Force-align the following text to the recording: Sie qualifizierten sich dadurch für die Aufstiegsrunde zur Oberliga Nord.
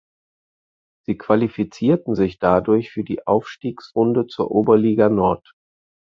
Sie 1.05 1.15
qualifizierten 1.15 2.15
sich 2.15 2.39
dadurch 2.39 2.89
für 2.91 3.03
die 3.03 3.27
Aufstiegsrunde 3.27 4.25
zur 4.25 4.49
Oberliga 4.49 5.09
Nord. 5.09 5.53